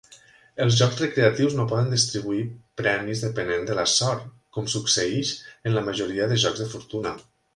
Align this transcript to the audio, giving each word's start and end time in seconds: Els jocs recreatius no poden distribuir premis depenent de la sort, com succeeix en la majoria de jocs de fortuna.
Els 0.63 0.77
jocs 0.77 1.01
recreatius 1.01 1.57
no 1.57 1.65
poden 1.73 1.91
distribuir 1.95 2.45
premis 2.81 3.21
depenent 3.27 3.69
de 3.69 3.77
la 3.81 3.85
sort, 3.97 4.25
com 4.57 4.69
succeeix 4.77 5.35
en 5.69 5.77
la 5.79 5.87
majoria 5.91 6.31
de 6.33 6.41
jocs 6.47 6.65
de 6.65 6.71
fortuna. 6.75 7.15